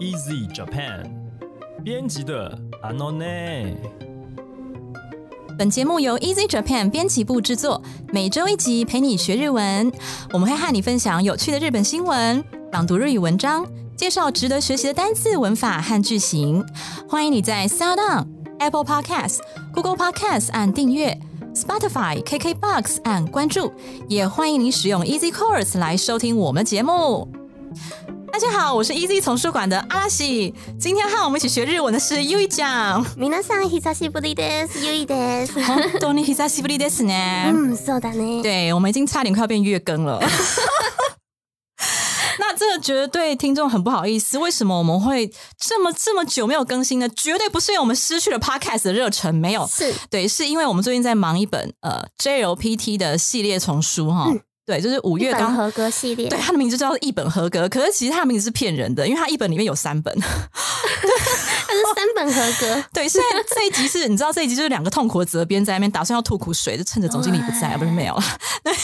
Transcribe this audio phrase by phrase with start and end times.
[0.00, 1.10] Easy Japan
[1.82, 3.74] 编辑的 Anone。
[5.58, 7.82] 本节目由 Easy Japan 编辑部制作，
[8.12, 9.90] 每周一集陪你学日文。
[10.32, 13.66] 我们会和你分享有趣的日本新闻、朗读日语文章、
[13.96, 16.64] 介绍值得学习的单字、文法和句型。
[17.08, 18.28] 欢迎你在 Sound On、
[18.60, 19.38] Apple Podcasts、
[19.74, 21.18] Google Podcasts 按订阅
[21.56, 23.72] ，Spotify、KKBox 按关注，
[24.08, 27.28] 也欢迎你使用 Easy Course 来收听我们节目。
[28.31, 30.53] 大家好，我是 Easy 丛书馆的阿拉西。
[30.79, 33.05] 今天和我们一起学日文的是 U 一酱。
[33.15, 34.85] 皆さん久しぶりです。
[34.85, 35.61] ゆいです。
[35.61, 37.51] 本当に久しぶりですね。
[37.53, 38.41] 嗯，そうだね。
[38.41, 40.19] 对，我们已经差点快要变月更了。
[42.39, 47.07] 那这个觉得对听众很不好意思，为什么我们会这么这么久没有更新呢？
[47.09, 54.27] 绝对不是因为我们失去了 podcast 的热忱，没有，是对，是因为我们最近在忙一本呃 JLPT 的系列丛书哈。
[54.68, 56.28] 对，就是五月刚合格系列。
[56.28, 60.14] 对，它的名字叫做一本合格，可是其实它的名字是骗人的，因为它一本里面有三本。
[60.20, 62.84] 它是三本合格。
[62.92, 68.14] 对，现在这一集是你知道这一集就是两个痛苦的责编在那边打算要吐苦水，就趁着总经理不在，不是没有。
[68.62, 68.74] 对，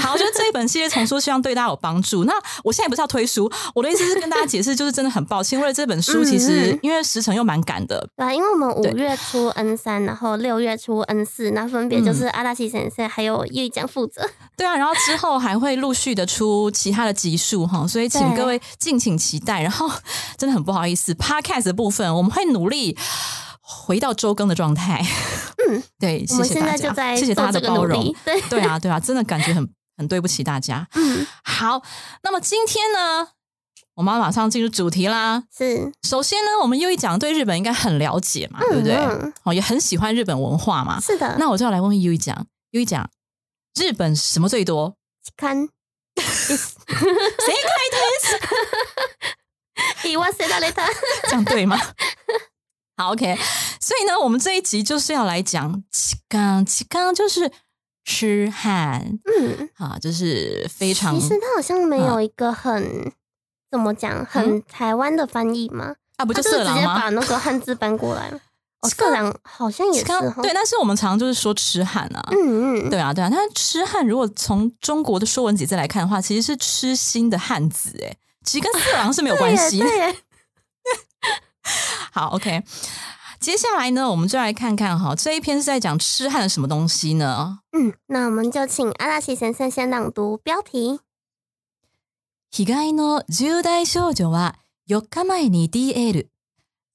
[0.00, 2.22] 好，我觉得这一本系列丛书，希望对大家有帮助。
[2.22, 8.08] 那我现在不是要推书，我的意思是跟大家解释，就是真的很抱歉，为了这本书，其实因为时程又蛮赶的。
[8.16, 14.30] 对啊，因为我们五月初 N 三，然后六月初 N 四，那分别就是阿拉西先生还有叶讲负责。
[14.56, 19.62] 对啊，然后之后还会陆续的出其他的集数哈，所以请各位敬请期待。
[19.62, 19.90] 然后
[20.36, 22.96] 真的很不好意思，Podcast 的部分我们会努力
[23.60, 25.04] 回到周更的状态。
[25.68, 28.14] 嗯，对，谢谢大家，谢谢大家的包容。
[28.24, 30.86] 对对啊，对啊，真的感觉很很对不起大家。
[30.94, 31.82] 嗯，好，
[32.22, 33.28] 那么今天呢，
[33.94, 35.42] 我们要马上进入主题啦。
[35.56, 38.94] 是，首先呢，我们又一讲对日本应该很了解嘛，对不对？
[39.42, 41.00] 哦，也很喜欢日本文化嘛。
[41.00, 41.36] 是的。
[41.38, 43.08] 那我就要来问 U 一讲，U 一讲。
[43.80, 44.96] 日本什么最多？
[45.36, 45.68] 看，
[46.16, 46.64] 谁开
[50.02, 50.08] 的？
[50.08, 50.88] 以我谁打雷他？
[51.24, 51.76] 这样对吗？
[52.96, 53.36] 好，OK。
[53.80, 57.50] 所以呢，我们这一集就是要来讲七刚，七刚就是
[58.04, 59.18] 痴汉。
[59.24, 61.18] 嗯，啊，就是非常。
[61.18, 63.12] 其实它好像没有一个很
[63.70, 65.96] 怎么讲，很台湾的翻译吗？
[66.16, 67.00] 啊，不就色狼吗？
[67.00, 68.30] 把那个汉字搬过来
[68.83, 68.89] 了。
[68.89, 70.05] 色狼好像也是
[70.41, 73.29] 对，但是我们常常就是说痴汉啊，嗯嗯，对啊对啊。
[73.29, 79.79] 但是痴汉如果从中国的说文解字来看的话，其实是痴心的汉子，哎，其实跟色狼是没有关系。
[79.79, 80.15] 对，
[82.11, 82.63] 好， OK。
[83.39, 87.59] 接下来呢，我们就来看看哈，这一篇是在讲痴汉的什么东西呢？
[87.71, 90.99] 嗯，那我们就请阿拉西先生先朗读标题。
[92.51, 94.55] 被害の十代少女は
[94.87, 96.27] 4日前に DL。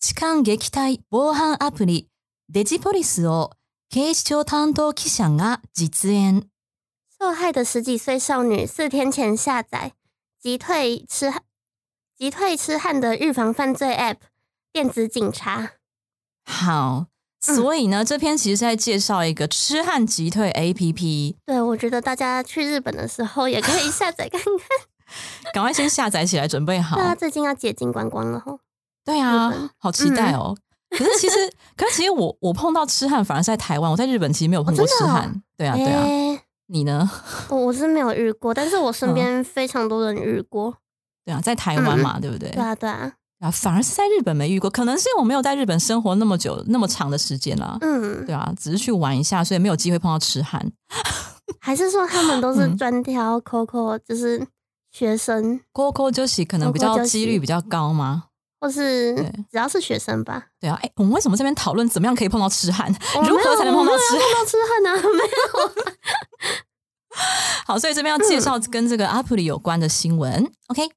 [0.01, 2.09] 痴漢撃退防犯アプリ
[2.51, 3.51] デジポリスを
[3.91, 6.49] 警視庁担当記者が実演。
[7.19, 9.93] 受害的十几岁少女四天前下载
[10.43, 11.43] 击退痴汉
[12.19, 14.17] 击退痴汉的预防犯罪 App
[14.73, 15.73] 电子警察。
[16.45, 17.07] 好，
[17.41, 21.37] 所以呢，嗯、这篇其实是在介绍一个痴汉击退 APP。
[21.47, 24.53] 对，我觉得大家去日本的时候也可以下载看看，
[25.55, 26.97] 赶快先下载起来，准备好。
[26.97, 28.61] 对啊，最近要解禁观光了吼。
[29.10, 30.56] 对啊，好期待哦！
[30.92, 31.36] 可是其实，
[31.76, 35.42] 可是其实我我碰到痴汉反而是在台湾，我在日本其实没有碰过痴汉。
[35.58, 37.10] 对啊，对啊，你呢？
[37.50, 40.76] 我我是没有遇过，但是我身边非常多人遇过。
[41.26, 42.50] 对啊，在台湾嘛，对不对？
[42.52, 47.78] 对啊，对啊，啊，反而是在日本没遇过，可能是因为我没有在日本生活那么久、那么长的时间啦。
[47.82, 50.72] 嗯，对啊，只是去玩一下，所以没有机会碰到痴汉。
[51.60, 54.48] 还是说他们都是专挑 Coco，就是
[54.92, 58.26] 学生 Coco 就是可能比较几率比较高吗？
[58.61, 59.15] 或是
[59.51, 62.91] 只要是学生吧，对啊，哎，我们为什么这边讨论怎么样可以碰到痴汉？
[63.29, 64.95] 如何才能碰到痴碰到痴汉呢？
[65.13, 65.85] 没有。
[67.67, 70.51] 好，所以这边要介绍跟这个 App 里有关的新闻。
[70.69, 70.91] OK，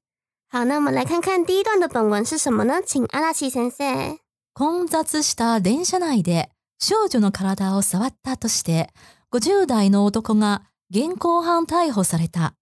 [0.50, 2.80] 好，那我们来看看第一段的本文是什么呢？
[2.84, 4.18] 请阿拉西先生。
[4.54, 6.48] 混雑した電車内で
[6.80, 8.88] 少女の体を触ったとして
[9.30, 12.54] 50代の男が現行犯逮捕された。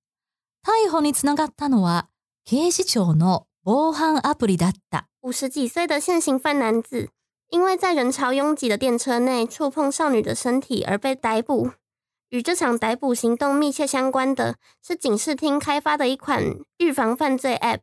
[0.67, 2.09] 逮捕につながったのは
[2.45, 5.05] 警視庁の 防犯アプリだった。
[5.21, 7.11] 五十几岁的现行犯男子，
[7.51, 11.73] 因为在人潮拥挤的电车内触碰少女的身体而被逮捕。
[12.31, 16.43] 与这场逮捕行动密切相关的是警视厅开发的一款
[16.79, 17.81] 预防犯罪 App。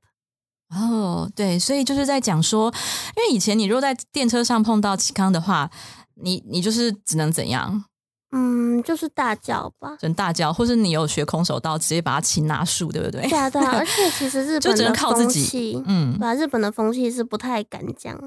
[0.69, 2.73] 哦，对，所以就是在讲说，
[3.15, 5.69] 因为以前你如果在电车上碰到奇康的话，
[6.15, 7.85] 你你就是只能怎样？
[8.32, 13.26] 嗯，就是大叫吧，真大叫，或是你有学空手道，直接把它擒拿术，对不对？
[13.28, 13.78] 对啊，对啊。
[13.78, 18.18] 而且其实日 本就只能靠自己，嗯，对啊，日本的风气是不太敢讲。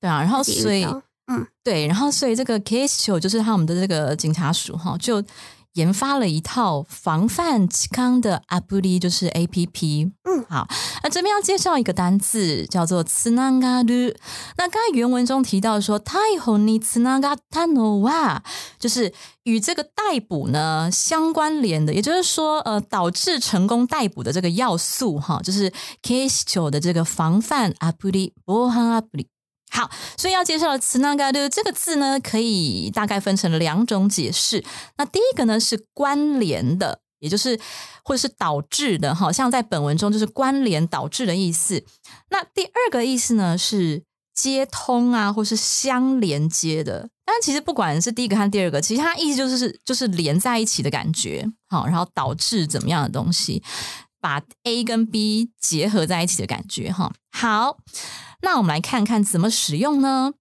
[0.00, 0.84] 对啊，然后所以，
[1.28, 5.22] 嗯，对，然后所以这个 case 就是他们的这个警察署哈，就
[5.76, 10.12] 研发了一套防范期康的 app，就是 A P P。
[10.24, 10.68] 嗯好，
[11.02, 14.16] 那这边要介绍一个单字，叫做 t s n a g a r
[14.58, 18.40] 那刚才原文中提到说，太后你 t s n a g a t a n o wa，
[18.78, 19.12] 就是
[19.44, 29.26] 与这个逮捕呢相关联的，也就是说，呃，导致成功逮捕的这个要素，哈，就是 case 九的这个防范 app，防犯 app。
[29.76, 34.64] 好，所以要介绍的词那个的这个字呢，可以大概分成两种解释。
[34.96, 37.60] 那第一个呢是关联的，也就是
[38.02, 41.84] 或者是导致的，好，像在本文中就是关联导致的意思。
[42.30, 44.02] 那第二个意思呢是
[44.34, 47.10] 接通啊，或是相连接的。
[47.26, 53.62] 但其实不管是第一个和第二个，其实它意思就是就是连在一起的感觉，好，然后导致怎么样的东西，
[54.26, 57.12] 把 A 跟 B 结合在一起的感觉，哈。
[57.30, 57.78] 好。
[58.42, 60.32] 那我们来看看怎么使用呢？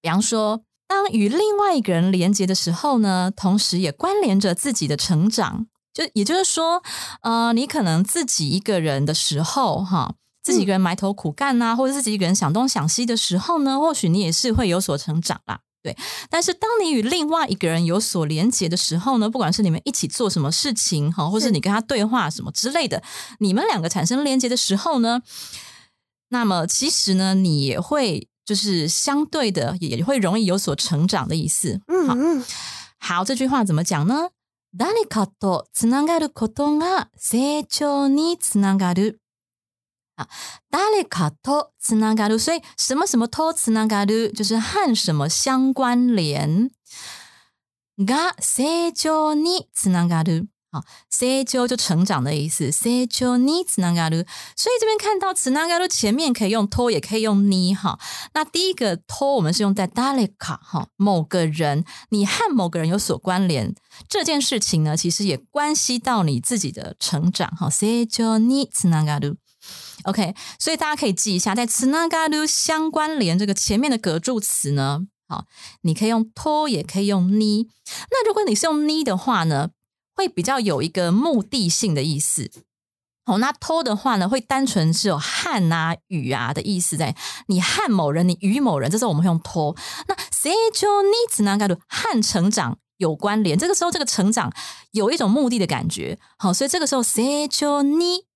[0.00, 5.66] 比方说，当与另外一个人连接的时候呢，同时也关联着自己的成长。
[5.92, 6.82] 就也就是说，
[7.20, 15.60] 呃，你可能自己一个人的时候，哈，自己一个人埋头苦干呐，或者自己一个人想东想西的时候呢，或许你也是会有所成长啦。
[15.83, 15.95] 对，
[16.29, 23.01] 但是当你与另外一个人有所连接的时候呢，不管是你们一起做什么事情，哈，或是你跟他对话什么之类的，
[23.39, 25.21] 你们两个产生连接的时候呢？
[26.29, 31.79] 那么其实呢，你也会就是相对的，也会容易有所成长的意思。
[31.87, 32.45] 嗯嗯，
[32.99, 34.31] 好，这句话怎么讲呢？
[34.77, 39.20] 誰かとつながることが成長につながる。
[40.15, 40.27] 啊，
[40.71, 46.69] 誰かとつながる，所以什么什么とつながる就是和什么相关联。
[47.99, 50.49] が成長につながる。
[50.69, 57.97] 好，say 就就成长的意思，say 就你つながる，所以这边看到つながる前面可以用 to，也可以用你哈。
[58.33, 63.73] 那第一个 to 我们是用在誰か哈，某个人，你和某个人有所关联，
[64.09, 67.69] 这件事情呢，其实也关系到你自己的成长哈。
[67.69, 69.37] say 就你つながる
[70.03, 75.45] ，OK，所以大家可以记一下，在つながる相关联这个前面的格助词呢，好，
[75.81, 77.67] 你可以用 to，也可以用你。
[78.11, 79.69] 那如果你是用你的话呢？
[80.19, 82.49] 会比较有一个目的性的意思，
[83.27, 87.15] 哦，那偷的话呢，会单纯是有和啊、与啊的意思，在
[87.49, 89.75] 你和某人，你与某人，这时候我们会用偷。
[90.07, 94.51] 那 s e j o needs 那个和成长有关联，这个时候这个成长
[94.89, 97.47] 有一种目的的感觉，好，所以这个时候 s e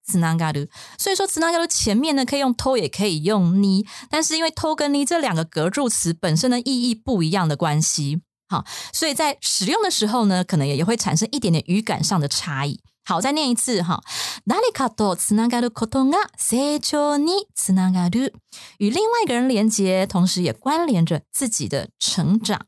[0.06, 0.68] j o needs 那个，
[0.98, 8.22] 所以说 s 那个前面呢可以用偷，也可以用你，但是因为偷跟你这两个格助词本身的意义不一样的关系。
[8.50, 12.82] 好，所以在使用的时候呢，可能也也会产生一点点语感上的差异。
[13.06, 14.04] 好，再念一次哈。
[14.46, 18.34] 哪里卡多つながることが成長につながる，
[18.78, 22.68] 与另外一个人连接，同时也关联着自己的成长。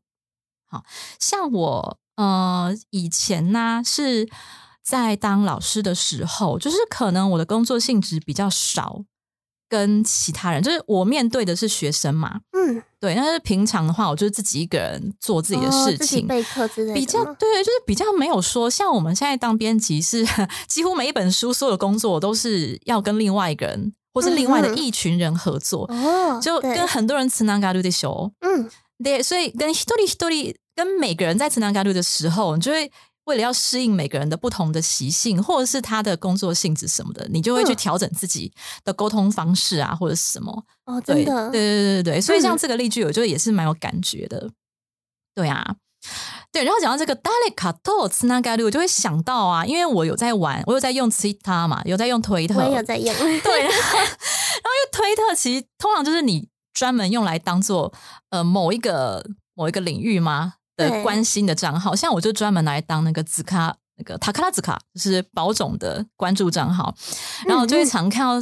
[0.66, 0.84] 好
[1.20, 4.28] 像我呃以前呢是
[4.89, 9.05] 在当老师的时候，就是可能我的工作性质比较少。
[9.71, 13.15] 跟其他人，就是我面对的是学生嘛，嗯，对。
[13.15, 20.27] 但是平常的话，我就是自己一个人做自己的事情，备课之类的，比较对，就是比较没有说像我们现在当编辑，是
[20.67, 28.71] 几乎每一本书所有的工作都是要跟另外一个人或是另外的一群人合作，哦，就跟很多人吃南嘎路的时候，嗯，
[29.05, 32.91] 对，所以跟 history history 跟每个人在吃南嘎路的时候，你就会。
[33.29, 38.51] 为了要适应每个人的不同的习性，或者是他的工作性质什么的，你就会去调整自己
[38.85, 40.65] 的沟通方式啊，或者是什么。
[40.87, 44.51] 哦，真的，对对对对对，所以像这个例句，我觉得也是蛮有感觉的。
[45.35, 45.77] 对啊，
[46.51, 46.65] 对。
[46.65, 53.13] 然后讲到这个 “daleka to s n a g a l 我就会想到啊，因为我有在玩，我有在用 Twitter 嘛，有在用推特，我也有在用。
[53.15, 57.93] 对，然后因为推特其实通常就是你专门用来当做
[58.31, 59.25] 呃某一个
[59.55, 60.55] 某一个领域吗？
[60.79, 66.95] 的关心的账号，像我就专门来当那个紫卡那个塔克拉紫卡，就是保种的关注账号，
[67.47, 68.35] 然后我就会常看到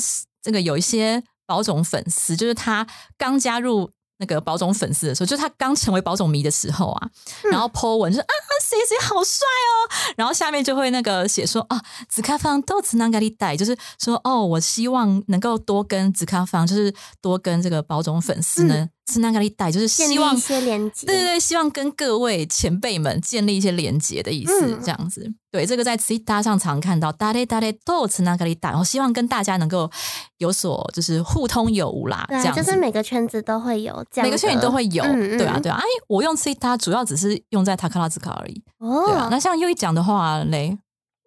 [0.42, 7.08] 这个有一些保种粉丝，就是他刚加入那个保种粉丝的时候，就是他刚成为保种迷的时候啊，
[7.50, 18.90] 然后 po 文就是啊谁谁好帅哦，然后下面就会那个写说啊紫卡方豆子那个里带，就是说哦我希望能够多跟紫卡方，就是多跟这个保种粉丝呢。
[19.12, 25.32] 是那个一代，就是希望一些连接，对对对，希望跟各位前辈们建立一些连接的意思，这样子。
[25.52, 29.88] 对，这个在 Twitter 上常看到，大咧大咧都是那个一代，然后希望跟大家能够
[30.38, 35.78] 有所就是互通有无啦，这样就是每个圈子都会有，每个圈子都会有，对啊对啊。
[35.78, 38.62] 哎，我用 Twitter 主要只是用在塔克拉兹卡而已。
[38.78, 39.28] 哦，对啊。
[39.30, 40.76] 那像又一讲的话嘞，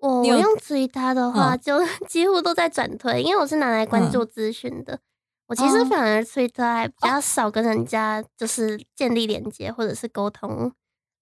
[0.01, 4.99] 我用 Twitter 的话，就几乎都在转推，因为我是拿来关注资讯的。
[5.48, 10.72] 我其实反而 Twitter 还比较少跟人家就是建立连接或者是沟通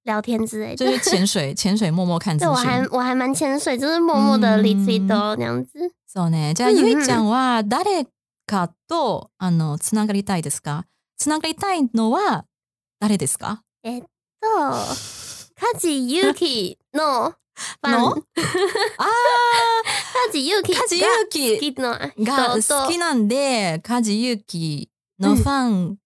[0.05, 0.77] 聊天之类的。
[0.77, 2.89] 就是潜 水，潜水默默看资对，我还讯。
[2.93, 5.93] 我还蛮潜水，就是默默的リツイー嗯ト那样子。
[6.07, 6.55] そうね。
[6.55, 8.07] じゃあ、うんうんゆいちゃんは誰
[8.47, 10.85] かと、あの、つながりたいですか
[11.17, 12.45] つながりたいのは
[13.01, 14.73] 誰ですかそう、
[15.55, 17.93] カジユキの ファン。
[17.93, 18.21] の カ
[18.99, 19.07] あ
[20.33, 25.97] ジユキー、がカジユ好キきのが人と好きなんで、カジユキのファン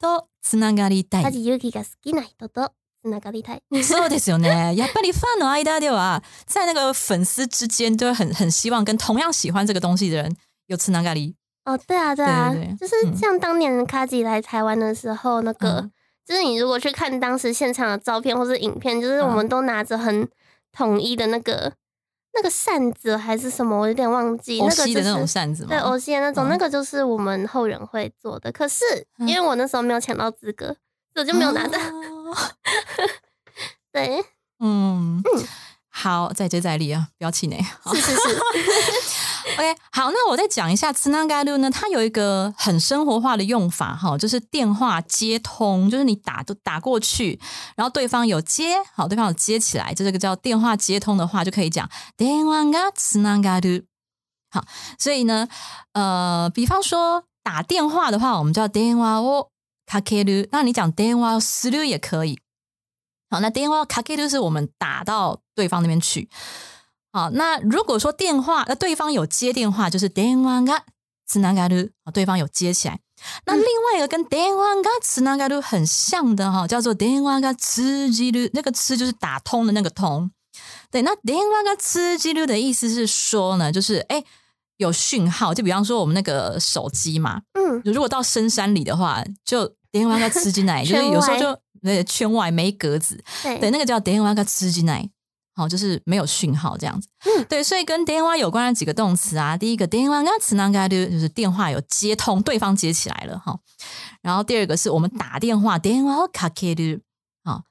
[0.00, 1.22] とつながりたい。
[1.22, 3.62] カジユキが好きな人とつながりたい。
[3.82, 4.74] そうですよね。
[4.76, 11.34] やっぱりファンの間では，在那个粉丝之间，就会很很希望跟同样喜欢这个东西的人有つながり。
[11.64, 15.90] 哦，对啊，对啊，对对对就是嗯像当年卡吉来台湾的时候，那个、嗯
[16.26, 20.28] 就是你如果去看当时现场的照片或是影片，就是我们都拿着很
[20.79, 21.73] 统一的那个
[22.33, 25.27] 那个扇子还是什么，我有点忘记，欧那个的那种。
[25.27, 25.69] 扇子吗？
[25.69, 28.49] 对欧西的那种，嗯那个就是我们后人会做的。
[28.49, 28.85] 可是
[29.17, 30.67] 嗯因为我那时候没有抢到资格，
[31.13, 31.77] 所以我就没有拿到。
[31.77, 32.33] 哦
[33.91, 34.23] 对，
[34.59, 35.21] 嗯，
[35.89, 37.61] 好，再接再厉啊，不要气馁。
[37.81, 38.39] 好是是是，
[39.56, 47.38] OK，好，那我再讲一下つながる呢，它有一个很生活化的用法哈，就是电话接通，就是你打都打过去，
[47.76, 53.84] 然后对方有接，好，对方有接起来，就这个叫电话接通的话，就可以讲電話がつながる。
[54.50, 54.64] 好，
[54.98, 55.48] 所以呢，
[55.92, 59.50] 呃，比方说打電話的话，我们叫電話を
[59.86, 62.38] かける，那你讲電話をする也可以。
[63.30, 66.28] 好，那電話をかける是我们打到对方那边去。
[67.18, 70.82] 好，那如果说电话，呃，对方有接电话，就是電話が
[71.28, 72.98] つながる，啊，对方有接起来。
[73.46, 80.30] 那另外一个跟電話がつながる很像的哈，叫做電話が通じる，那个通就是打通的那个通。
[80.90, 84.24] 对，那電話が通じる的意思是说呢，就是哎
[84.78, 95.00] 有讯号，就比方说我们那个手机嘛，嗯，如果到深山里的话，就電話が通じない，就是有时候就呃圈外没格子，对对，那个叫電話が通じな
[95.58, 95.58] い。
[95.58, 97.08] 好，就是没有讯号这样子。
[97.24, 103.60] 嗯对，所以跟電話有关的几个动词啊，第一个電話がつながる，就是电话有接通，对方接起来了哈。
[104.20, 107.02] 然后第二个是我们打电话，電話をかける。
[107.44, 107.62] 好，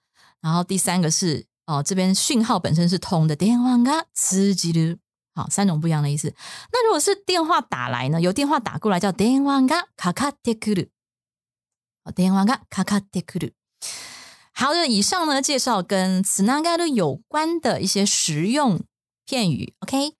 [0.42, 5.00] 然后第三个是哦，这边讯号本身是通的，電話が通じる。
[5.36, 6.34] 好，三种不一样的意思。
[6.72, 8.22] 那如果是电话打来呢？
[8.22, 10.92] 有电话打过来叫電話がかかってくる。
[12.06, 13.56] 好電話がかかってくる。
[14.61, 18.81] 好的，以上呢介绍跟つながる有关的一些实用
[19.25, 19.73] 片语。
[19.79, 20.15] OK，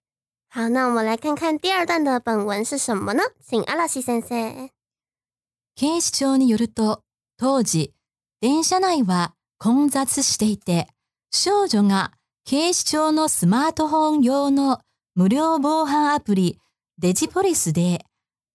[0.47, 3.23] 好，那我们来看看第二段的本文是什么呢？
[3.45, 4.69] 请阿拉西先生。
[5.75, 7.03] 警視庁によると、
[7.37, 7.93] 当時、
[8.41, 10.87] 電車内は混雑していて、
[11.31, 12.13] 少女が
[12.45, 14.79] 警視庁のスマートフォン用の
[15.15, 16.57] 無料防犯アプリ、
[16.97, 18.05] デジポリスで、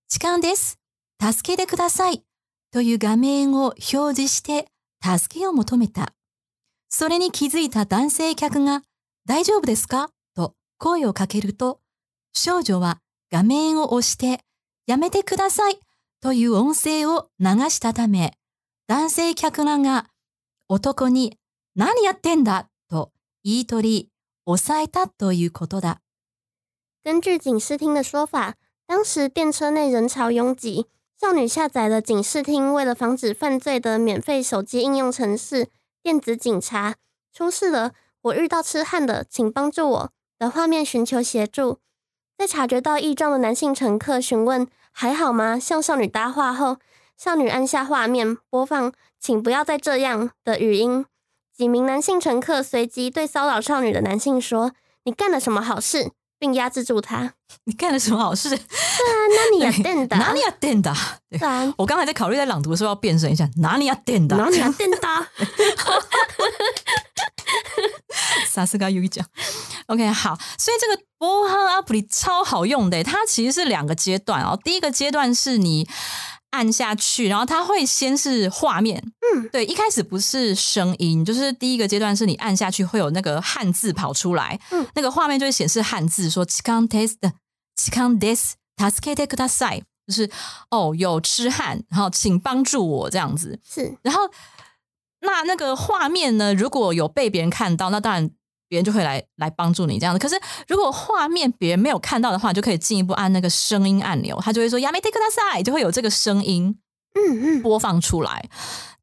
[0.09, 0.79] 痴漢です。
[1.21, 2.23] 助けてください。
[2.73, 4.67] という画面を表示して、
[5.05, 6.15] 助けを求めた。
[6.89, 8.83] それに気づいた男性客が、
[9.27, 10.09] 大丈夫ですか？
[10.35, 11.81] と声をかけると、
[12.33, 14.41] 少女は画面を押して、
[14.87, 15.79] やめてください。
[16.23, 18.33] という音声を流したため、
[18.87, 20.07] 男性客らが
[20.69, 21.39] 男に
[21.75, 22.71] 何やってんだ？
[22.89, 24.11] と言い取り、
[24.47, 26.01] 抑えたということだ。
[27.05, 28.55] 根据警视厅的说法，
[28.87, 30.87] 当时电车内人潮拥挤，
[31.21, 35.69] 少女下载了警视厅为了防止犯罪的免费手机应用程式
[36.03, 36.97] “电子警察”，
[37.33, 37.93] 出事了，
[38.23, 41.79] 我遇到痴汉了，请帮助我的画面寻求协助。
[42.37, 46.79] 在察觉到异状的男性乘客询问还好吗，向少女搭话后，
[47.17, 51.07] 少女按下画面播放“请不要再这样”的语音。
[51.53, 54.73] 几名男性乘客随即对骚扰少女的男性说
[55.05, 56.11] ：“你干了什么好事？”
[56.45, 57.33] 并压制住他。
[57.65, 58.51] 你干了什么好事？
[58.53, 58.61] 对啊，
[59.31, 60.95] 那你要电的，哪里要电的？
[61.31, 64.37] 对 对啊，我刚才在考虑在朗读的时候要变身一下，哪里要电的？
[64.37, 64.99] 哪里要电的？
[68.47, 69.25] 萨斯嘎有一讲。
[69.87, 74.59] OK，好，所以这个波亨阿普里超好用的，它其实是两个阶段哦。
[74.63, 75.89] 第一个阶段是你
[76.55, 79.03] 按下去，然后它会先是画面，
[79.35, 87.17] 嗯，对，一开始不是声音，就是第一个阶段是你按下去会有那个汉字跑出来，嗯，那个画面就会显示汉字说 “chikan test”、
[87.77, 90.31] “chikan des taskete kudasai”，就是
[90.71, 93.59] 哦有痴汉，然后请帮助我这样子。
[93.69, 93.99] 是。
[94.03, 94.21] 然后
[95.23, 98.31] 那那个画面呢，如果有被别人看到，那当然
[98.75, 100.19] 别人就会来来帮助你这样子。
[100.19, 100.35] 可是
[100.67, 106.77] 如果画面别人没有看到的话，就可以进一步按那个声音按钮，他就会说 “yamete kudasai”，就会有这个声音
[107.15, 108.51] 嗯嗯，播放出来。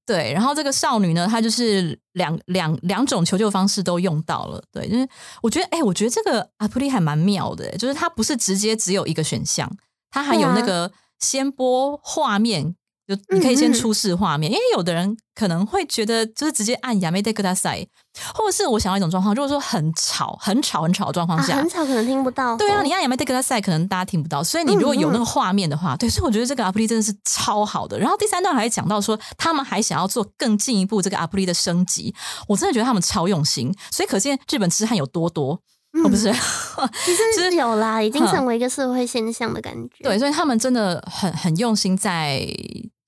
[0.05, 4.61] 对，然后这个少女呢，她就是两两两种求救方式都用到了。
[4.69, 5.07] 对，就是
[5.41, 9.71] 我觉得，哎，我觉得这个 app 里还蛮妙的，就是它不是直接只有一个选项，
[10.09, 12.75] 它还有那个先播画面，
[13.15, 17.85] 就你可以先出示画面，因为有的人可能会觉得就是直接按亚美德克大赛，
[18.33, 22.55] 或者是我想要一种状况，如果说很吵、很吵、很吵的状况啊，下，很吵可能听不到。
[22.55, 27.99] 对啊，哦你按亚美德克大赛可能大家听不到，所以你如果有那个画面的话，对，所以我觉得这个 Apply 真的是超好的。
[27.99, 32.13] 然后第三段还讲到说，他们还想要做更进一步这个 Apply 的升级，
[32.47, 35.59] 我真的觉得他们超用心，所以可见日本痴汉有多多。
[35.93, 36.31] 嗯哦，不是，
[37.03, 40.05] 其实有啦，已经成为一个社会现象的感觉。
[40.05, 42.47] 对，所以他们真的很很用心在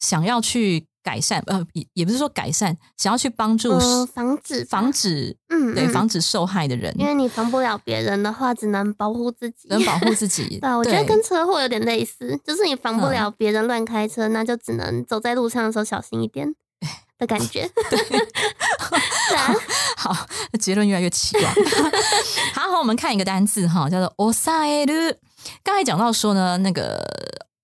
[0.03, 9.69] 想要去改善，呃，也也不是说改善，想要去帮助、嗯，防止防止，嗯对防止受害的人，因为你防不了别人的话，只能保护自己。
[9.69, 10.59] 能保护自己。
[10.61, 16.53] 对啊，我觉得跟车祸有点类似，就是你防不嗯了别人乱开车，那就只能走在路上的时候小心一点
[17.17, 17.69] 的感觉。
[17.89, 17.99] 对
[19.37, 19.55] 啊，
[19.97, 20.27] 好，
[20.59, 21.49] 结论越来越奇怪。
[22.53, 25.15] 好，好，我们看一个单字哈，叫做 “osaeru”。
[25.63, 27.03] 刚才讲到说呢，那个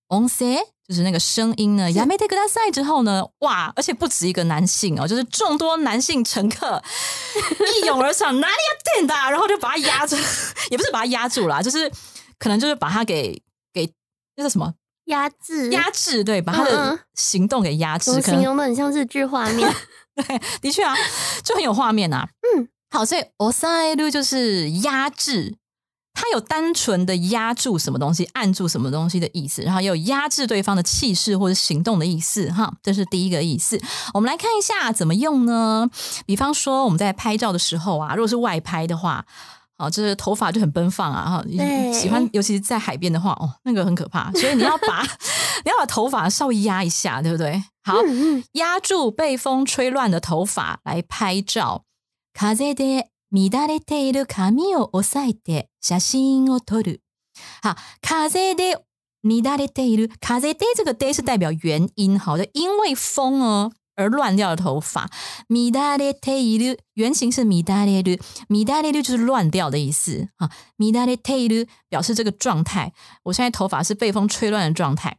[0.08, 0.58] o n s e
[0.90, 6.82] 就是那个声音呢，亚美特格大赛之后呢，哇，而且不止一个男性哦，就是众多男性乘客
[7.80, 10.16] 一涌而上，哪里要电的啊，然后就把他压住，
[10.70, 11.88] 也不是把他压住啦，就是
[12.40, 13.40] 可能就是把他给
[13.72, 13.88] 给
[14.36, 14.74] 那个什么？
[15.06, 19.72] 压制，压制，对，把他嗯的嗯行动给压制，我形容的很像日剧画面。
[20.16, 20.94] 对，的确啊，
[21.44, 22.28] 就很有画面啊。
[22.56, 25.56] 嗯，好，所以 o s a i 就是压制，
[26.12, 32.50] 它有单纯的压住什么东西、按住什么东西的意思，然后也有压制对方的气势或者行动的意思。
[32.52, 33.80] 哈，这是第一个意思。
[34.14, 35.88] 我们来看一下怎么用呢？
[36.26, 39.24] 比方说我们在拍照的时候啊，如果是外拍的话。
[39.82, 41.44] 哦，就是头发就很奔放啊，哈，
[41.90, 45.00] 喜欢，尤其是在海边的话，哦，那个很可怕，所以你要把
[45.64, 47.64] 你要把头发稍微压一下，对不对？
[47.82, 47.94] 好，
[48.52, 51.84] 压住被风吹乱的头发来拍照。
[52.34, 57.01] 風で乱れている髪を押さえて写真を撮る。
[57.61, 58.77] 好，風で
[59.23, 65.09] 乱れている風で这个 day 是代表原因，好的，因为风哦而乱掉的头发。
[65.47, 70.49] 乱れている原型是乱れる，乱れる就是乱掉的意思啊。
[70.77, 75.17] 乱れている表示这个状态，我现在头发是被风吹乱的状态。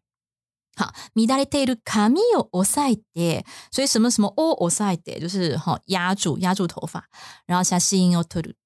[0.82, 7.04] 好，乱れている髪を押さえて，所以什么什么を押さえて就是哈压住压住头发，
[7.46, 8.58] 然后写真を撮る。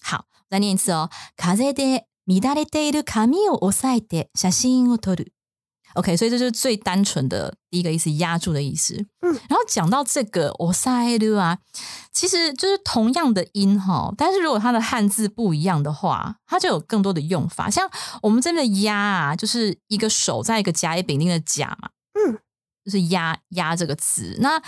[0.00, 1.10] 好，再念一次哦。
[1.36, 5.32] 風で乱れている髪を押さえて写真を撮る。
[5.95, 8.95] OK，所以这就是最单纯的第一个意思，压住的意思。
[9.19, 11.57] 嗯，然后讲到这个押さえる啊，
[12.13, 17.69] 其实就是同样的音哈，但是如果它的汉字不一样的话，它就有更多的用法。
[17.69, 17.89] 像
[18.21, 22.39] 我们这边的压啊，就是一个手在一个甲乙丙丁的甲嘛，嗯，
[22.85, 24.37] 就是压压这个词。
[24.39, 24.61] 那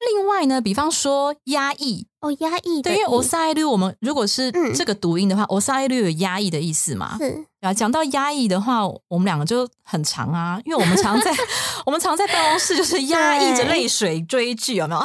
[0.00, 7.16] 另外呢，比方说压抑，哦，压抑的对，因为抑押さえる我们如果是嗯这个读音的话，押さえる有压抑的意思嘛？
[7.18, 11.32] 是对啊，讲到压抑的话，我们两个就很长啊，因为我们常在
[11.86, 15.02] 我们常在办公室就是压抑着对泪水追剧，有没有？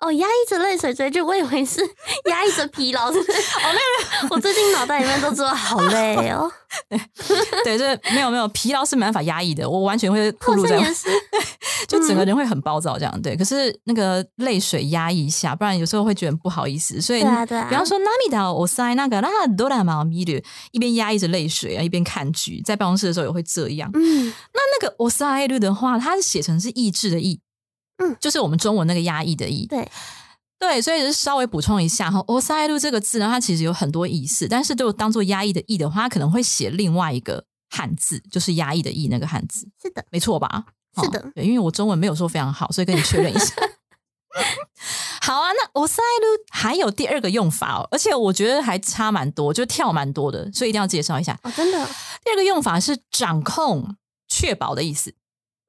[0.00, 1.80] 哦，压抑着泪水追剧，我以为是
[2.28, 3.38] 压抑着疲劳， 是不是？
[3.38, 6.50] 哦，没有， 我最近脑袋里面都知道好累哦，
[7.62, 11.08] 对，这没有没有疲劳是没办法压抑的，我完全会暴好露在像也是，
[11.86, 13.22] 就整个人会很暴躁这样。
[13.22, 17.00] 对，可是那个泪水压抑一下，不然有时候会觉得很不好意思。
[17.00, 23.88] 所以，对啊对啊比方说涙を抑えながらドラマを見る，一边压抑着泪水啊，一边看剧，在办公室的时候也会这样。
[23.94, 27.40] 嗯，那那个押さえる的话，它是写成是抑制的抑，
[27.98, 29.66] 嗯就是我们中文那个压抑的抑。
[29.66, 29.88] 对，
[30.58, 40.64] 对，所以就是稍微补充一下哈，押さえる这个字呢，它其实有很多意思，但是就当做压抑的抑的话，它可能会写另外一个汉字，就是压抑的抑那个汉字，是的，没错吧？
[41.02, 43.54] 是的哦对，因为我中文没有说非常好，所以跟你确认一下。
[45.20, 51.38] 好啊，那押さえる还有第二个用法哦，而且我觉得还差蛮多，就跳蛮多的，所以一定要介绍一下。
[51.44, 51.86] 哦，真的，
[52.24, 53.96] 第二个用法是掌控、
[54.28, 55.14] 确保的意思。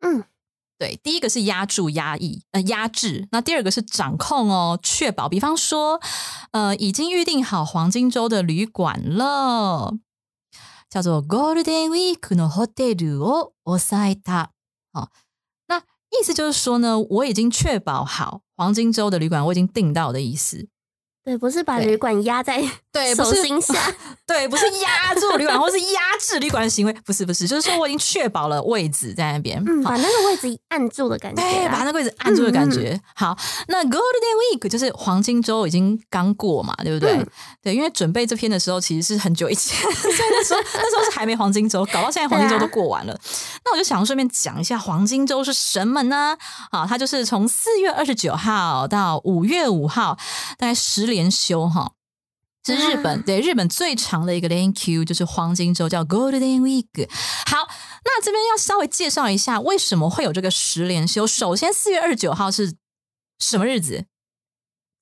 [0.02, 0.24] 嗯，
[0.80, 5.30] 对，第一个是压住、压抑、呃压制，那第二个是掌控哦，确保。
[5.30, 6.02] 比方说，
[6.52, 9.93] 呃，已经预定好黄金周的旅馆了，
[10.89, 14.50] 叫做 Golden Week のホテルを押さえた。
[14.91, 15.10] 哦，
[15.67, 20.67] 那意思就是说呢，我已经确保好黄金周的旅馆，我已经订到的意思。
[21.24, 22.62] 对，不是把对旅馆压在
[22.99, 23.75] 对，不手是心下，
[24.27, 29.63] 对，不是压住旅馆 或是压制旅馆的行为，不是不是，就是说我已经确保了位置在那边。
[29.67, 33.01] 嗯，把那个位置按住的感觉对，把啊，那个位置按住的感觉。
[33.15, 33.37] 好，
[33.69, 37.13] 那 Golden Week 就是黄金周已经刚过嘛，对不对？
[37.17, 37.27] 嗯
[37.63, 43.19] 对，因为准备这篇的时候其实是很久以前， 所以那时候那时候是还没黄金周，搞到现在黄金周都过完了。
[43.65, 46.37] 那我就想顺便讲一下黄金周是什么呢？
[46.71, 50.17] 啊，它就是从四月二十九号到五月五号，
[50.59, 51.93] 大概十连休哈。
[52.76, 57.09] 是日本啊对日本最长的一个连休，就是黄金周，叫 Golden Week。
[57.46, 57.68] 好，
[58.04, 61.24] 那那这边要稍微介绍一下，为什么会有这个十连休？
[61.24, 62.74] 首先，四月二十九号是
[63.38, 64.07] 什么日子？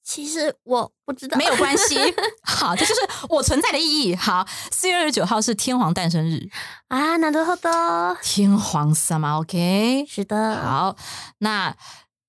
[0.05, 1.97] 其实我不知道，没有关系。
[2.45, 3.01] 好，这就是
[3.31, 4.15] 我存在的意义。
[4.15, 6.51] 好，四月二十九号是天皇诞生日
[6.89, 8.19] 啊，那都好的。
[8.23, 10.57] 天皇什么？OK，是的。
[10.63, 10.95] 好，
[11.39, 11.75] 那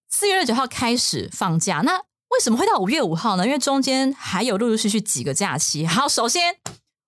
[0.10, 3.46] 四月二十九号开始放假，那为什么会到五月五号呢？
[3.46, 5.86] 因为中间还有陆陆续续几个假期。
[5.86, 6.58] 好，首先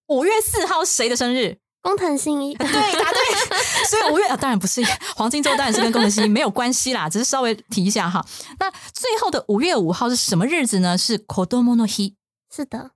[0.08, 1.58] 五月四号谁的生日？
[1.82, 3.88] 工藤新一，对，答对。
[3.88, 4.84] 所以五月啊，当然不是
[5.16, 8.26] 黄金周，当然是跟工藤新一没有关系啦，只是稍微提一下哈。
[8.60, 10.98] 那最后的五月五号是什么日子呢？
[10.98, 12.16] 是 Kodomo no Hi，
[12.54, 12.92] 是的，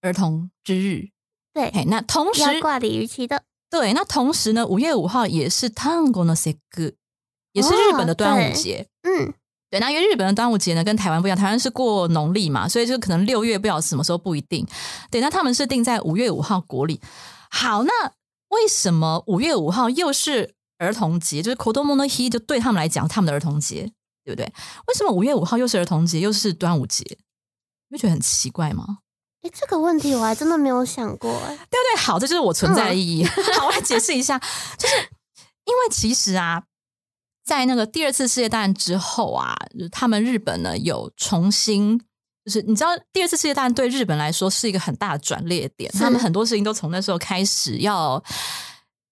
[0.00, 1.10] 儿童之日。
[1.52, 3.42] 对，那同时挂鲤鱼旗的。
[3.68, 6.94] 对，那同时呢，五月五号也是 Tango no Seku，
[7.52, 8.88] 也是日本的端午节。
[9.02, 9.34] 嗯，
[9.70, 14.66] 对，那因为日本的端午节呢跟台湾不一样，台湾是过农历嘛，所以就可能六月不知道什么时候不一定。
[15.10, 17.00] 对，那他们是定在五月五号国历。
[17.50, 17.92] 好，那
[18.48, 21.40] 为什么五月五号又是儿童节？
[21.40, 23.92] 就是 Kodomo no Hi，就对他们来讲，他们的儿童节，
[24.24, 24.44] 对不对？
[24.88, 27.04] 为什么五月五号又是儿童节，又是端午节？
[27.88, 28.98] 你不觉得很奇怪吗？
[29.42, 31.96] 哎，这个问题我还真的没有想过，哎，对不对？
[31.96, 33.24] 好，这就是我存在的意义。
[33.56, 34.38] 好，我来解释一下，
[34.76, 34.96] 就是
[35.64, 36.64] 因为其实啊，
[37.44, 39.54] 在那个第二次世界大战之后啊，
[39.90, 42.00] 他们日本呢有重新。
[42.42, 48.22] 就是你知道，第二次世界大战对日本来说是一个很大的转捩点，他们很多事情都从那时候开始要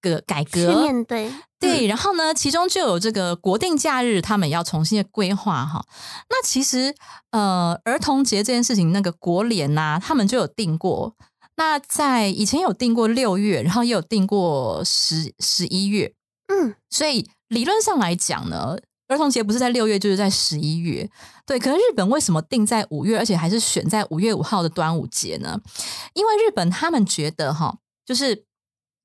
[0.01, 1.31] 个改革面对。
[1.61, 5.85] 对，然后呢，其中就有这个国定假日，他们要重新的规划哈。
[6.31, 6.95] 那其实
[7.31, 11.14] 呃，儿童节这件事情，那个国联呐，他们就有定过。
[11.57, 16.14] 那在以前有定过六月，然后也有定过十十一月。
[16.48, 18.76] 嗯，所以理论上来讲呢。
[19.11, 21.08] 儿童节不是在六月，就是在十一月。
[21.46, 25.58] 对，可是日本为什么定在五月，而且还是选在五月五号的端午节呢？
[26.12, 28.44] 因为日本他们觉得哈，就是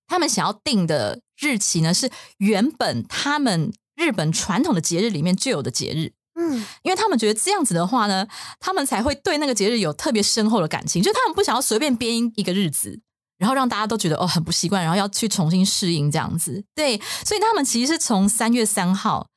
[0.05, 6.11] 他们想要定的日期呢，是原本他们日本传统的节日里面就有的节日。
[6.35, 8.27] 嗯，因为他们觉得这样子的话呢，
[8.59, 12.99] 他们才会对那个节日有特别深厚的感情，就他们不想要随便编一个日子，
[13.43, 16.63] 然后让大家都觉得哦很不习惯，然后要去重新适应这样子。
[16.73, 19.27] 对，所以他们其实是从三月三号。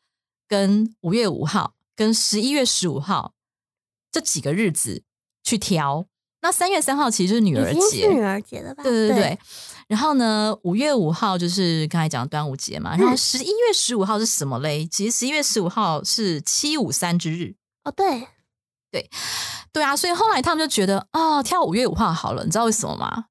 [0.49, 3.33] 跟五月五号、跟十一月十五号
[4.13, 5.03] 这几个日子
[5.43, 6.07] 去挑，
[6.41, 8.85] 那三月三号其实是女儿节，女儿节的吧？
[8.85, 9.39] 对对对。
[9.89, 12.97] 然后呢，五月五号就是刚才讲的端午节嘛。
[12.97, 14.87] 然后十一月十五号是什么嘞？
[14.87, 17.57] 其实十一月十五号是七五三之日。
[17.83, 18.29] 哦，对
[18.93, 19.11] 对
[19.73, 19.97] 对啊！
[19.97, 22.45] 所以后来他们就觉得，哦，跳五月五号好了。
[22.45, 23.25] 你知道为什么吗？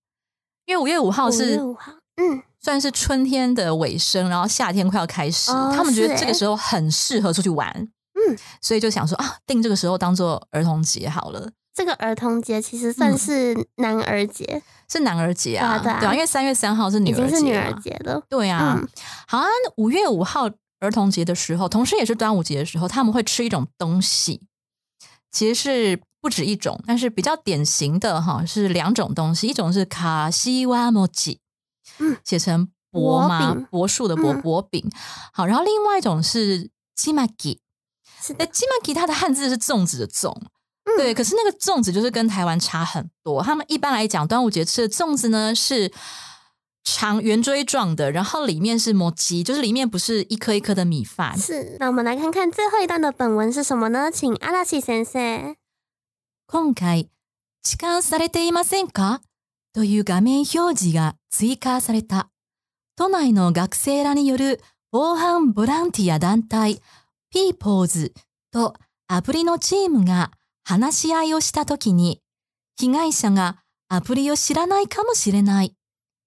[0.65, 2.41] 因为五月五号是五号，嗯。
[2.61, 7.71] 算是春天的尾声，然后夏天快要开始，他们觉得这个时候很适合出去玩，
[8.15, 11.51] 嗯，所以就想说啊，定这个时候当做儿童节好了。
[11.75, 18.81] 这个儿童节其实算是男儿节，是男儿节啊，对啊，因为三月三号是女儿节，是女儿节了，对啊。
[19.27, 19.43] 好，
[19.77, 20.49] 五月五号
[20.79, 24.41] 儿童节的时候，同时也是端午节的时候，他们会吃一种东西，
[25.31, 31.39] 其实是不止一种，但是比较典型的哈是两种东西，一种是卡西瓦莫吉。
[31.99, 34.89] 嗯，写成薄嘛，薄树的薄薄饼。
[35.31, 37.61] 好，然后另外一种是鸡玛吉，
[38.39, 40.35] 那鸡玛吉它的汉字是粽子的粽，
[40.97, 41.13] 对。
[41.13, 43.43] 可是那个粽子就是跟台湾差很多。
[43.43, 45.93] 他们一般来讲，端午节吃的粽子呢是
[46.83, 51.37] 长圆锥状的，然后里面是磨鸡，就是里面不是一颗一颗的米饭。
[51.37, 51.77] 是。
[51.79, 54.09] 那我们来看看最后一段的本文是什么呢？
[54.11, 55.55] 请阿拉西先生。
[56.47, 57.09] 今回
[57.63, 59.21] 痴漢されていませんか？
[59.73, 62.29] という画面表示が追加された。
[62.95, 66.81] 都内の学生らによる防犯ボランティア団体
[67.31, 68.13] ピーポーズ
[68.51, 68.75] と
[69.07, 70.29] アプリのチームが
[70.63, 72.21] 話し合いをしたときに、
[72.77, 73.57] 被害者が
[73.89, 75.75] アプリを知らないかもしれない。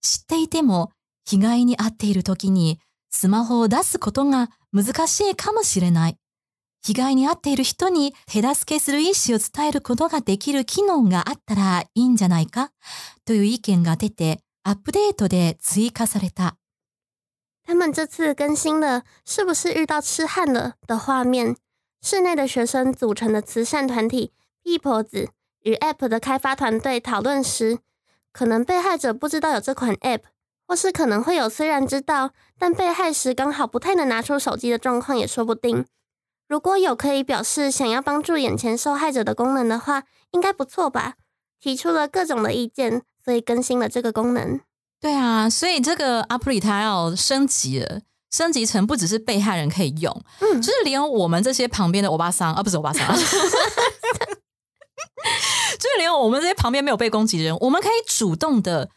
[0.03, 0.91] 知っていても
[1.27, 6.17] 被害に遭っているときにスマホを出すことが難しいかもしれない。
[6.81, 12.71] 被害に遭っている人に手助けする意思を伝えることができる機能があったらいいんじゃないか？
[13.25, 16.57] という意見が出て、アップデートで追加された。
[17.67, 21.57] 他们这次更新了“是不是遇到痴汉了”的画面？
[22.01, 24.33] 室内的学生组成的慈善团体
[24.65, 25.29] People 子
[25.65, 27.81] 与 App 的开发团队讨论时，
[28.33, 30.23] 可能被害者不知道有这款 App，
[30.67, 35.85] 或是可能会有虽然知道，但被害时刚好不太能拿出手机的状况也说不定。
[36.49, 41.15] 如果有可以表示想要帮助眼前受害者的功能的话，应该不错吧？
[41.61, 44.59] 提出了各种的意见，所以更新了这个功能。
[45.01, 53.29] 对啊，所以这个 a p p 它要升级了，升级成不只是被害人可以用，嗯，就是连我们这些旁边的欧巴桑啊，不是欧巴桑， 就是
[55.99, 58.89] 连我们这些旁边没有被攻击的人，我们可以主动的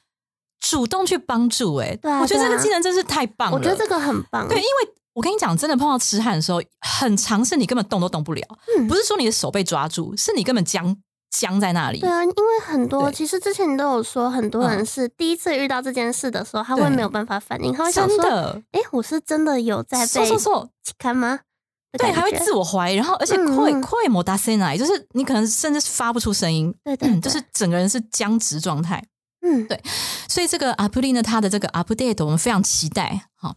[0.59, 3.57] 主动去帮助、欸，哎、对啊我觉得这个技能真是太棒了。
[3.57, 4.47] 我觉得这个很棒。
[4.47, 8.41] 对，因为我跟你讲，真的碰到痴汉的时候，很长是你根本动都动不了，
[8.77, 10.95] 嗯不是说你的手被抓住，是你根本僵
[11.29, 11.99] 僵在那里。
[11.99, 21.39] 对啊，因为很多其实之前你都有说，很多人嗯是第一次遇到这件事的时候，他会对没有办法反应，他会想说：“真的，哎，我是真的有在被错错错，看吗？”
[21.99, 29.03] 对，还会自我怀疑，然后而且会会摩达塞奶，就是你可能甚至发不出声音，对对，嗯，就是整个人是僵直状态。
[29.41, 29.77] 嗯，对
[30.29, 33.25] 所以这个 update 呢，他的这个 update 我们非常期待。
[33.41, 33.55] 好，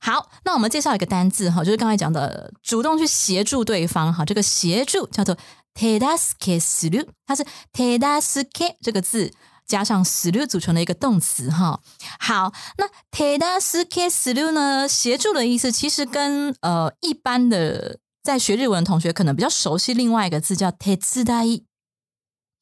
[0.00, 5.36] 好，那我们介绍一个单字哈，就是刚才讲的主动去协助对方哈，这个协助叫做
[5.74, 9.32] tedaske s u 它是 tedaske 这个字
[9.66, 11.80] 加上 s u 组成的一个动词哈。
[12.20, 21.64] 好，那 tedaske s u 呢，协助的意思其实跟呃一般的在学日文的同学可能比较熟悉另外一个字叫 t e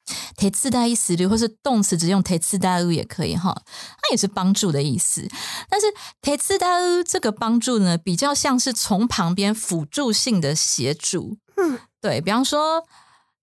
[0.04, 5.26] t 铁次大意思律，或是动词只用铁次大物也可以哈，它也是帮助的意思。
[5.68, 5.86] 但是
[6.20, 11.38] 铁次大物这个帮助呢，比较像是从旁边辅助性的协助。
[11.56, 12.84] 嗯，对比方说，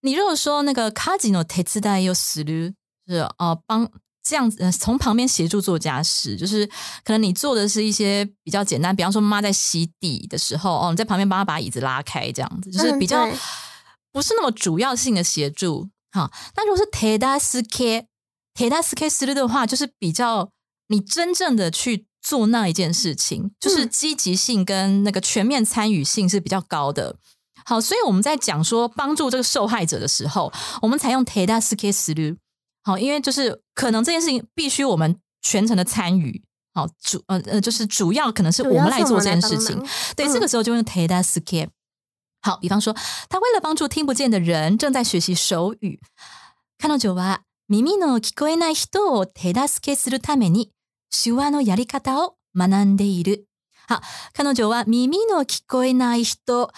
[0.01, 2.73] 你如果说那个卡吉诺铁次大又死律，
[3.07, 3.89] 就是呃帮
[4.21, 6.67] 这样子呃从旁边协助做家事，就是
[7.03, 13.35] 可能你做的是一些比较简单，比方说妈妈在吸地的时候，哦你在旁边帮她把椅子拉开，这样子就是嗯比较对
[14.11, 15.89] 不是那么主要性的协助。
[16.11, 18.07] 好，那如果是 teda s k
[18.53, 20.49] teda s k 思路的话，就是比较
[20.87, 27.15] 你真正的去做那一件事情，就是嗯积极性跟那个全面参与性是比较高的。
[27.63, 32.35] 好，所以我们在讲说帮助这个受害者的时候，我们采用 teda s k 思路。
[32.83, 36.43] 好，因为就是可能这件事情必须我们全程的参与。
[36.73, 39.77] 好，主呃呃，就是主要可能是我们来做这件事情。
[40.15, 41.69] 对，嗯这个时候就用 teda s k
[42.42, 42.94] 好，比方说，
[43.28, 46.00] 他为了帮助听不见的人，正在学习手语。
[46.78, 50.70] 彼女は耳の聞こえない人を手助けするために
[51.10, 53.48] 手話のやり方を学んでいる。
[53.88, 54.00] 好，
[54.32, 56.70] 彼女は耳の聞こえない人、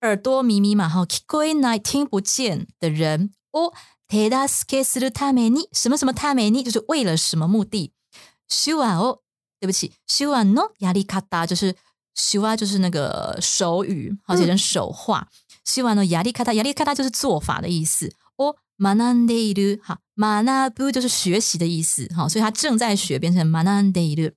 [0.00, 3.72] 耳朵耳嘛，哈，聞こえない听不见的人を
[4.08, 7.92] 手助けするために什么什么ために就是为了什么目的？
[8.48, 9.22] 手話を
[9.60, 11.76] 对不起，手話のやり方就是
[12.14, 15.28] 手話就是那个手语，好写成手话。
[15.64, 18.10] 手話のやり方，やり方就是做法的意思。
[18.36, 24.34] を学んでいる，好，学ぶ就是学习的意思，好，所以他正在学，变成学んでいる。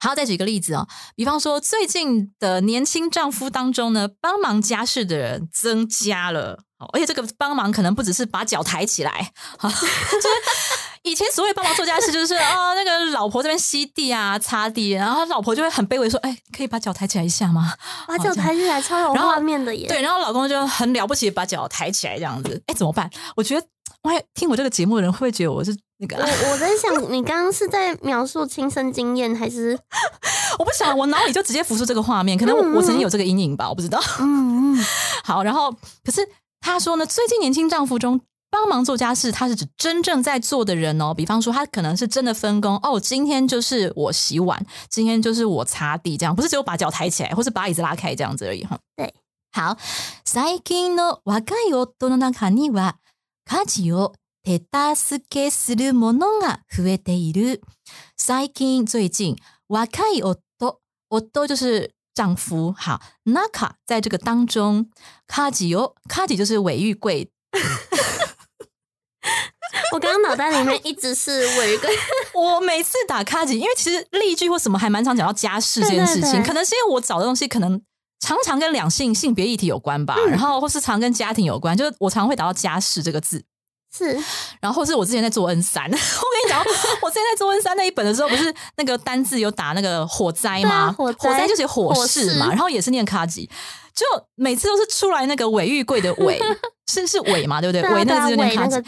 [0.00, 10.28] 好，再举个例子哦，比方说最近的年轻丈夫当中呢，帮忙家事的人增加了，好而且这个帮忙可能不只是把脚抬起来，好， 就是
[11.03, 17.73] 以前所谓帮忙做家事，就是啊、那个老婆这边吸地啊、擦地，然后老婆就会很卑微说：“哎，可以把脚抬起来一下吗？”
[18.07, 19.87] 把脚抬起来超有画面的耶。
[19.87, 22.61] 对，然后老公就很了不起，把脚抬起来这样子。
[22.67, 23.09] 哎，怎么办？
[23.35, 23.67] 我觉得，
[24.03, 26.23] 哇，听我这个节目的人会不会觉得我是那个啊？
[26.45, 29.77] 我我在想，你刚刚是在描述亲身经验，还是
[30.57, 32.37] 我不想，我脑里就直接浮出这个画面。
[32.37, 34.01] 可能我我曾经有这个阴影吧，我不知道。
[34.19, 34.85] 嗯嗯
[35.25, 35.69] 好，然后
[36.05, 36.25] 可是
[36.61, 38.21] 他说呢，最近年轻丈夫中
[38.52, 41.12] 帮忙做家事，他是指真正在做的人哦。
[41.12, 48.78] 比方说，他可能是真的分工哦，今天就是我洗碗，今天就是我擦地，这样不是只有把脚抬起来，或是把椅子拉开这样子而已哈。
[48.96, 49.12] 对，
[49.52, 49.76] 好，
[50.24, 52.96] 最近の若い夫の中には
[53.44, 54.62] 家事を手
[54.94, 57.60] 助けするものが増えている。
[58.16, 59.36] 最近最近
[59.68, 64.90] 若い夫夫就是丈夫，好，naka 在这个当中，
[65.26, 67.30] 卡吉哦，卡吉就是尾玉贵，
[69.93, 71.91] 我刚刚脑袋里面一直是尾根，
[72.33, 77.79] 我每次打卡吉，因为其实例句或什么还蛮常讲到家事这件事情，可能是因为我找的东西可能
[78.19, 83.43] 常常跟两性性别议题有关吧，然后或是常跟家庭有关，就是我常会打到家事这个字。
[83.95, 84.17] 是。
[84.59, 86.59] 然后或是我之前在做 N 三， 我跟你讲，
[87.03, 90.91] 我之前在做 N 三那一本的时候，不是那个单字有打那个火灾吗？
[90.97, 91.47] 火灾。
[91.47, 92.33] 就写火火势。
[92.39, 93.47] 嘛，然后也是念卡吉，
[93.93, 94.03] 就
[94.33, 96.41] 每次都是出来那个尾玉贵的尾，
[96.91, 97.87] 是是尾嘛，对不对？
[97.93, 98.81] 尾那个字念卡吉，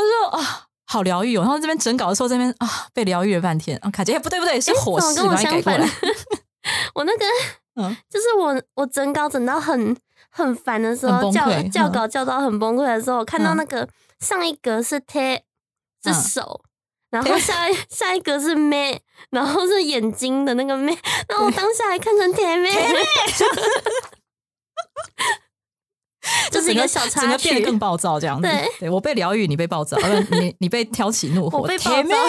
[0.00, 0.66] 我就说啊。
[0.90, 1.42] 好疗愈哦！
[1.42, 5.88] 然后这边整稿的时候，这边啊被疗愈了半天啊，卡吉、哎不对不对，是火势，怎么跟我改过相反来。
[6.96, 7.24] 我那个
[7.76, 9.96] 嗯 就是我我整稿整到很
[10.30, 15.44] 很烦的时候，校崩溃嗯校稿校到很崩溃的时候，我看到嗯那个上一格是贴
[16.02, 16.64] 是嗯手。
[17.10, 20.96] 然后下一下一格是妹，然后是眼睛的那个妹，
[21.28, 22.68] 然后我当下还看成甜妹，
[26.49, 27.77] 这是一个小插整个变得曲更。
[27.77, 28.47] 暴躁这样子。
[28.79, 32.19] 对我被疗愈，你被暴躁，呃 不你你被挑起怒火，我被暴 甜妹躁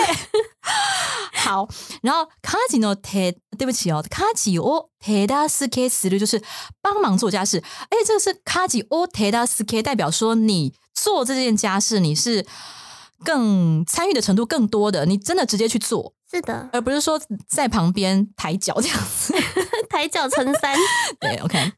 [1.33, 1.69] 好，
[2.03, 3.01] 然后卡吉诺手，
[3.57, 5.13] 对不起哦，卡吉哦手
[5.49, 6.43] 助けする就是
[6.83, 12.45] 帮忙做家事，而且这个是卡吉哦手助け，代表说你做这件家事你是
[13.25, 19.35] 更参与的程度更多的，你真的直接去做，是的，而不是说在旁边抬脚这样子。
[19.89, 20.77] 抬脚成三。
[21.21, 21.73] 对，OK。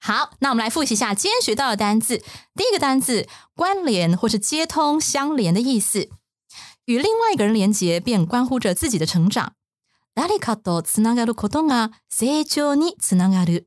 [0.00, 2.18] 好，那我们来复习一下今天学到的单字。
[2.54, 6.10] 第一个单字“关联”或是接通、相连的意思，
[6.84, 9.52] 与另外一个人连接，便关乎着自己的成長。
[10.14, 13.66] 誰かとつながることが成長につながる。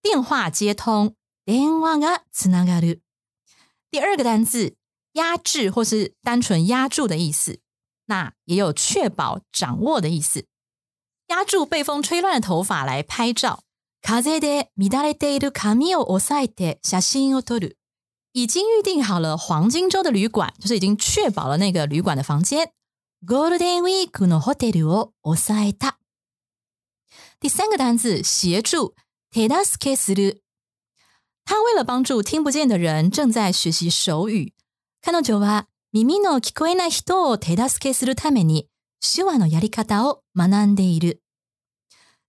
[0.00, 3.02] 电话接通，電話がつながる。
[3.90, 4.76] 第二个单字“
[5.14, 7.58] 压制”或是单纯压住的意思，
[8.06, 10.46] 那也有确保、掌握的意思。
[11.26, 13.64] 压住被风吹乱的头发来拍照。
[14.02, 17.78] 風で乱れている髪を押さえて写真を撮る。
[18.34, 22.72] 已经预定好了黄金周的旅馆，就是已经确保了那个旅馆的房间。
[23.24, 25.98] ゴールデンウィークのホテルを押さえた。
[27.40, 28.94] 第三个单字协助，
[29.30, 30.42] 手助けする。
[31.44, 34.54] 他为了帮助听不见的人，正在学习手语。
[35.02, 38.68] 彼女は耳の聞こえない人を手助けするために
[39.00, 41.20] 手話のやり方を学んでいる。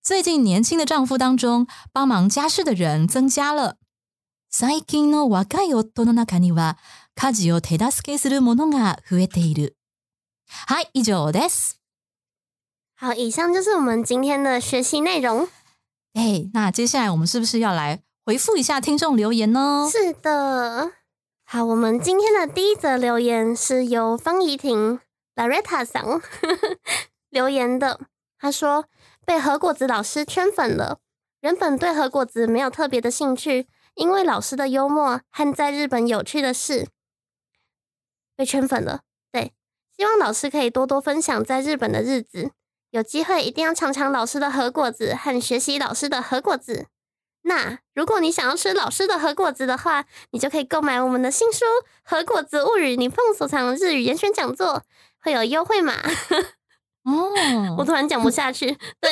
[0.08, 3.78] 最近年轻的丈夫当中，帮忙家事的人增加了。
[4.50, 6.78] 最近の若い夫の中には
[7.16, 9.76] 家事を手助けするものが増えている。
[10.68, 11.80] はい、以上です。
[12.96, 15.48] 好，以上就是我们今天的学习内容。
[16.14, 19.90] 哎，那接下来我们是不是要来回复一下听众留言呢？
[19.92, 20.92] 是的，
[21.46, 25.00] 好，我们今天的第一则留言是由方怡婷
[25.36, 26.22] Laretta 桑
[27.30, 28.02] 留言的。
[28.38, 28.86] 他说
[29.29, 31.01] 被何果子老师圈粉了，
[31.43, 36.89] 原本对何果子没有特别的兴趣，因为老师的幽默和在日本有趣的事
[38.35, 39.03] 被圈粉了。
[39.31, 39.53] 对，
[39.95, 42.53] 希望老师可以多多分享在日本的日子，
[42.89, 46.87] 有机会一定要尝尝老师的和果子和学习老师的和果子。
[47.43, 51.67] 那如果你想要吃老师的核果子的话，你就可以购买我们的新书
[52.03, 54.85] 《核果子物语》，你碰所藏日语严选讲座
[55.21, 55.93] 会有优惠码。
[57.09, 58.67] 哦，我突然讲不下去
[59.01, 59.11] 对，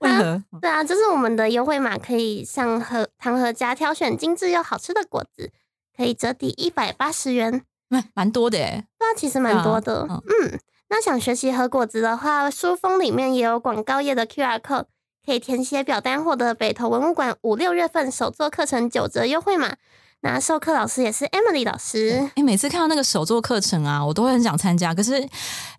[0.00, 0.42] 为何？
[0.60, 5.52] 对啊，就是我们的优惠码可以上和糖和家挑选精致又好吃的果子，
[5.96, 7.62] 可以折抵一百八十元。
[7.88, 8.86] 蛮蛮多的哎。
[8.98, 10.06] 对啊，其实蛮多的。
[10.08, 14.86] 嗯，那想学习和果子的话，书封里面也有广告页的 QR code，
[15.24, 19.76] 可以填写表单获得北投文物馆五六月份手作课程九折优惠码。
[20.26, 22.30] 那授课老师也是 Emily 老师。
[22.34, 25.26] 哎，每次看到那个手作课程啊，我都会很想参加，可是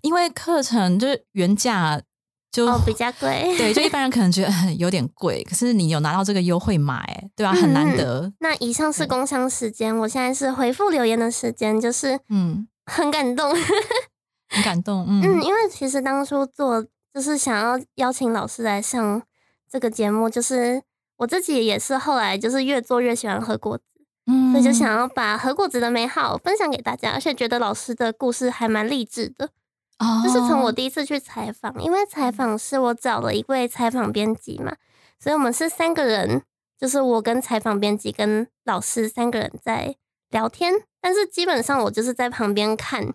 [0.01, 2.01] 因为课程就是原价
[2.51, 3.53] 就、哦，比较贵。
[3.57, 8.31] 对，就一般人可能觉得呃有点贵，可是你有拿到这个优惠码，哎，对吧、很难得。
[8.39, 13.53] 那以上是工商时间，我现在是回复留言的时间，就是嗯，很感动。
[14.49, 15.05] 很感动。
[15.07, 19.21] 嗯嗯，因为其实当初做就是想要邀请老师来上
[19.69, 20.81] 这个节目，就是
[21.17, 23.83] 我自己也是后来就是越做越喜欢喝果子，
[24.27, 29.49] 嗯所以就想要把喝果子的美好分享给大家，而且觉得老师的故事还蛮励志的。
[29.99, 34.75] 哦就是从我第一次去采访，因为采访是我找了一位采访编辑嘛，
[35.19, 36.43] 所以我们是三个人，
[36.79, 39.95] 就是我跟采访编辑跟老师三个人在
[40.29, 43.13] 聊天，但是基本上我就是在旁边看，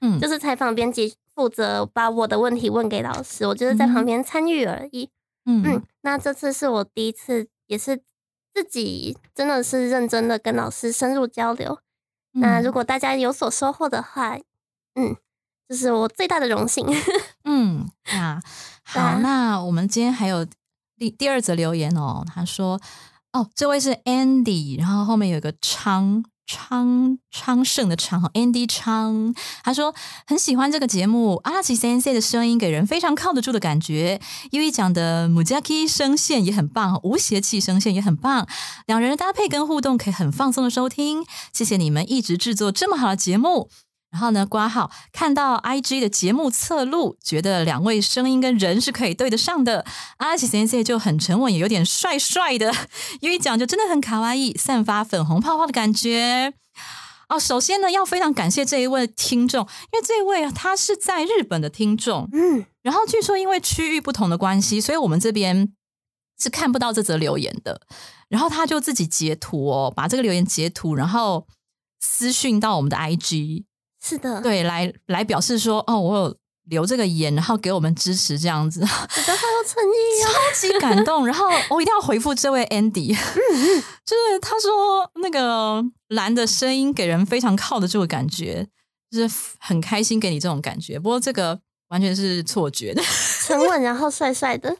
[0.00, 0.18] 嗯。
[0.22, 5.10] 就是采访编辑负责把我的问题问给老师，我就是在旁边参与而已。
[5.44, 5.62] 嗯。
[5.66, 8.00] 嗯，那这次是我第一次，也是
[8.54, 11.78] 自己真的是认真的跟老师深入交流。
[12.32, 14.36] 那如果大家有所收获的话，
[14.94, 15.16] 嗯，
[15.68, 16.86] 这是我最大的荣幸。
[17.44, 18.40] 嗯那，
[18.84, 20.46] 好，啊那我们今天还有
[20.96, 22.80] 第第二则留言哦，他说
[23.32, 29.34] 哦，这位是 Andy，然后后面有一个昌昌昌盛的昌，Andy 昌，
[29.64, 29.94] 他说
[30.26, 38.46] 很喜欢这个节目，阿拉奇先生的声音给人非常靠得住的感觉，因为讲的 Mujaki 声线也很棒，无邪气声线也很棒，
[38.86, 43.70] 两人的搭配跟互动可以很放松的收听，谢谢你们一直制作这么好的节目。
[44.12, 49.86] 然后呢，挂号看到 IG 的节目侧录，觉得两位声音跟人是可以对得上的。
[50.18, 52.72] 阿奇先生就很沉稳，也有点帅帅的。
[53.20, 56.52] 因为讲就真的很卡哇伊，散发粉红泡泡的感觉。
[57.30, 65.72] 哦，首先呢，要非常感谢这一位听众，因为这一位啊，他是在日本的听众，嗯，然后据说因为区域不同的关系，所以我们这边
[66.38, 67.80] 是看不到这则留言的。
[68.28, 71.46] 然后他就自己截图哦，把这个留言截图，然后
[72.00, 73.64] 私讯到我们的 IG，
[74.02, 80.32] 是的，，对，来来表示说，哦，我有留这个言，然后给我们支持，这样子， 觉得好有诚意哦。
[80.32, 81.26] 超级感动。
[81.26, 83.08] 然后我一定要回复这位 Andy，
[84.04, 88.66] 就是他说那个蓝的声音给人非常靠得住的感觉，
[89.10, 90.98] 就是很开心给你这种感觉。
[90.98, 93.02] 不过这个完全是错觉的。
[93.46, 94.74] 沉稳然后帅帅的，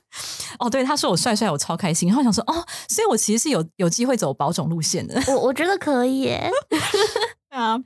[0.58, 2.08] 哦，对，他说我帅帅，我超开心。
[2.08, 5.20] 然后想说，哦，所以我其实是有有机会走保种路线的。
[5.28, 6.50] 我我觉得可以耶。
[6.68, 7.78] 对啊。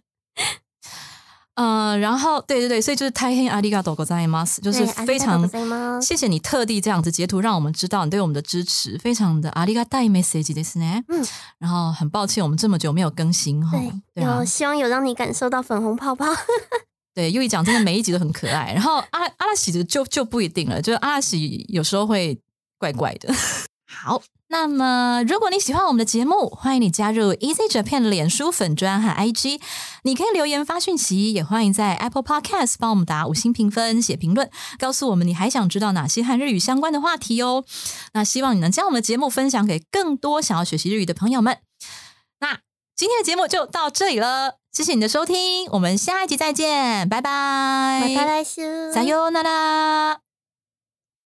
[1.55, 11.03] 呃，然后对对对，所以就是太黑阿里嘎多ございます，就是对非常ありがとうございます谢谢你特地这样子截图，让我们知道你对我们的支持，非常的阿里嘎大 message ですね。
[11.09, 11.27] 嗯，
[11.59, 16.25] 然后很抱歉我们这么久没有更新哈对，，对啊有，希望有让你感受到粉红泡泡。
[17.13, 18.71] 对，又一讲真的每一集都很可爱。
[18.73, 22.39] 然后阿阿拉喜的就就不一定了，就是阿拉喜有时候会
[22.77, 23.33] 怪怪的。
[23.85, 29.61] 好， 那么如果你喜欢我们的节目，欢迎你加入 Easy Japan 的脸书粉专和 IG，
[30.03, 37.63] 你可以留言发讯息，也欢迎在 Apple Podcast 帮我们打五星评分、写评论，告诉我们你还想知道哪些和日语相关的话题哦。
[38.13, 41.59] 那希望你能将我们的节目分享给更多想要学习日语的朋友们。
[42.41, 42.59] 那
[42.95, 48.91] 今天的节目就到这里了，谢谢你的收听，我们下一集再见，拜拜，また来週。
[48.91, 50.24] さようなら。